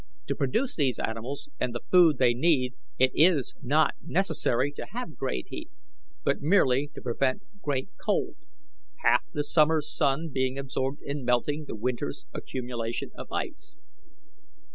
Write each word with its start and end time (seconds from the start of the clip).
To 0.25 0.35
produce 0.35 0.75
these 0.77 0.97
animals 0.97 1.47
and 1.59 1.75
the 1.75 1.83
food 1.91 2.17
they 2.17 2.33
need, 2.33 2.73
it 2.97 3.11
is 3.13 3.53
not 3.61 3.93
necessary 4.03 4.71
to 4.71 4.87
have 4.93 5.15
great 5.15 5.45
heat, 5.51 5.69
but 6.23 6.41
merely 6.41 6.89
to 6.95 7.01
prevent 7.03 7.43
great 7.61 7.89
cold, 8.03 8.35
half 9.05 9.27
the 9.31 9.43
summer's 9.43 9.93
sun 9.95 10.29
being 10.29 10.57
absorbed 10.57 11.03
in 11.03 11.23
melting 11.23 11.65
the 11.67 11.75
winter's 11.75 12.25
accumulation 12.33 13.11
of 13.13 13.31
ice. 13.31 13.79